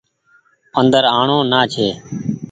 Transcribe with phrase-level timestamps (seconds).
[0.79, 1.87] اندر آڻو نآ ڇي۔